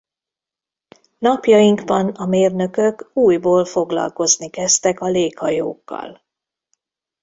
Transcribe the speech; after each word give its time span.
Napjainkban 1.19 2.09
a 2.09 2.25
mérnökök 2.25 3.09
újból 3.13 3.65
foglalkozni 3.65 4.49
kezdtek 4.49 4.99
a 4.99 5.07
léghajókkal. 5.07 6.21